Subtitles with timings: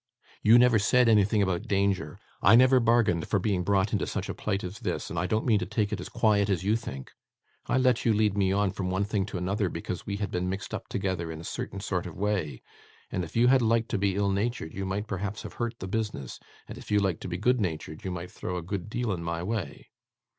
[0.41, 2.17] You never said anything about danger.
[2.41, 5.45] I never bargained for being brought into such a plight as this, and I don't
[5.45, 7.11] mean to take it as quiet as you think.
[7.67, 10.49] I let you lead me on, from one thing to another, because we had been
[10.49, 12.63] mixed up together in a certain sort of a way,
[13.11, 15.87] and if you had liked to be ill natured you might perhaps have hurt the
[15.87, 19.11] business, and if you liked to be good natured you might throw a good deal
[19.13, 19.89] in my way.